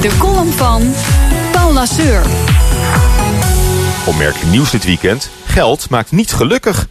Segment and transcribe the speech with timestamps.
[0.00, 0.92] De column van
[1.52, 2.22] Paul Lasseur.
[4.06, 5.30] Opmerkelijk nieuws dit weekend.
[5.44, 6.88] Geld maakt niet gelukkig.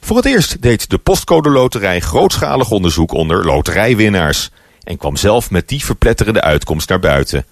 [0.00, 4.50] Voor het eerst deed de Postcode Loterij grootschalig onderzoek onder loterijwinnaars.
[4.82, 7.46] En kwam zelf met die verpletterende uitkomst naar buiten.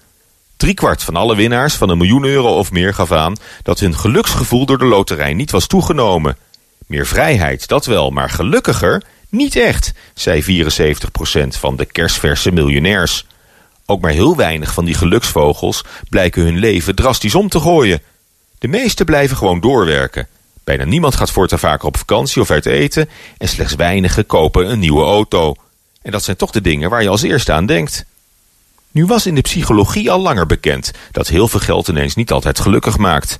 [0.57, 3.35] Driekwart van alle winnaars van een miljoen euro of meer gaf aan...
[3.63, 6.37] dat hun geluksgevoel door de loterij niet was toegenomen.
[6.87, 9.03] Meer vrijheid, dat wel, maar gelukkiger?
[9.29, 13.25] Niet echt, zei 74% van de kerstverse miljonairs.
[13.91, 18.01] Ook maar heel weinig van die geluksvogels blijken hun leven drastisch om te gooien.
[18.59, 20.27] De meesten blijven gewoon doorwerken.
[20.63, 23.09] Bijna niemand gaat voortaan vaker op vakantie of uit eten...
[23.37, 25.55] en slechts weinigen kopen een nieuwe auto.
[26.01, 28.05] En dat zijn toch de dingen waar je als eerste aan denkt.
[28.91, 30.91] Nu was in de psychologie al langer bekend...
[31.11, 33.39] dat heel veel geld ineens niet altijd gelukkig maakt.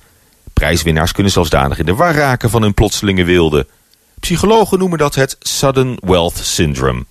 [0.54, 3.68] Prijswinnaars kunnen zelfs danig in de war raken van hun plotselinge wilde.
[4.20, 7.06] Psychologen noemen dat het sudden wealth syndrome.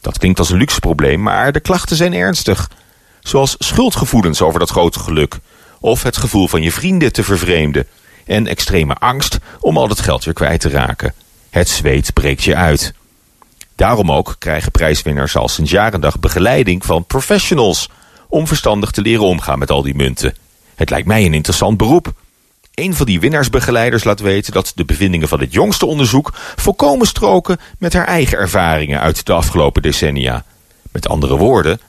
[0.00, 2.70] Dat klinkt als een luxe probleem, maar de klachten zijn ernstig.
[3.22, 5.38] Zoals schuldgevoelens over dat grote geluk...
[5.80, 7.86] of het gevoel van je vrienden te vervreemden...
[8.26, 11.14] en extreme angst om al dat geld weer kwijt te raken.
[11.50, 12.94] Het zweet breekt je uit.
[13.76, 17.88] Daarom ook krijgen prijswinnaars al sinds jaren dag begeleiding van professionals...
[18.28, 20.34] om verstandig te leren omgaan met al die munten.
[20.74, 22.12] Het lijkt mij een interessant beroep.
[22.74, 27.58] Een van die winnaarsbegeleiders laat weten dat de bevindingen van het jongste onderzoek volkomen stroken
[27.78, 30.44] met haar eigen ervaringen uit de afgelopen decennia.
[30.92, 31.80] Met andere woorden,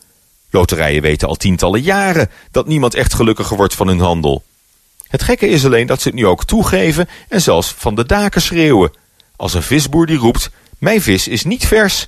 [0.54, 4.44] loterijen weten al tientallen jaren dat niemand echt gelukkiger wordt van hun handel.
[5.08, 8.42] Het gekke is alleen dat ze het nu ook toegeven en zelfs van de daken
[8.42, 8.92] schreeuwen.
[9.36, 12.08] Als een visboer die roept, mijn vis is niet vers.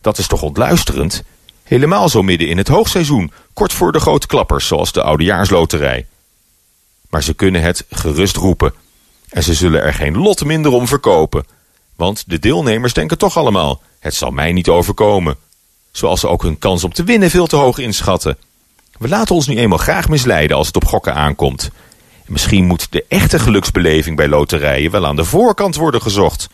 [0.00, 1.22] Dat is toch ontluisterend?
[1.62, 6.06] Helemaal zo midden in het hoogseizoen, kort voor de grote klappers zoals de Oudejaarsloterij
[7.14, 8.74] maar ze kunnen het gerust roepen.
[9.28, 11.46] En ze zullen er geen lot minder om verkopen.
[11.96, 15.36] Want de deelnemers denken toch allemaal, het zal mij niet overkomen.
[15.96, 18.36] Zoals ze ook hun kans om te winnen veel te hoog inschatten.
[18.98, 21.70] We laten ons nu eenmaal graag misleiden als het op gokken aankomt.
[22.26, 26.48] En misschien moet de echte geluksbeleving bij loterijen wel aan de voorkant worden gezocht.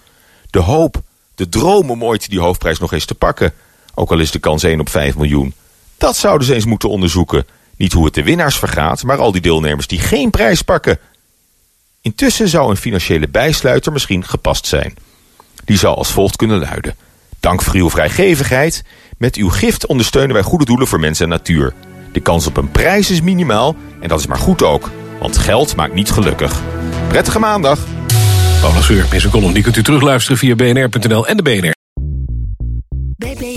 [0.50, 1.02] De hoop,
[1.34, 3.52] de droom om ooit die hoofdprijs nog eens te pakken.
[3.94, 5.54] Ook al is de kans 1 op 5 miljoen.
[5.98, 7.46] Dat zouden ze eens moeten onderzoeken.
[7.76, 10.98] Niet hoe het de winnaars vergaat, maar al die deelnemers die geen prijs pakken.
[12.00, 14.94] Intussen zou een financiële bijsluiter misschien gepast zijn.
[15.64, 16.96] Die zou als volgt kunnen luiden.
[17.40, 18.84] Dank voor uw vrijgevigheid.
[19.20, 21.72] Met uw gift ondersteunen wij goede doelen voor mensen en natuur.
[22.12, 24.90] De kans op een prijs is minimaal en dat is maar goed ook.
[25.20, 26.62] Want geld maakt niet gelukkig.
[27.08, 27.78] Prettige maandag.
[29.30, 31.79] Column die kunt u terugluisteren via bnr.nl en de BNR.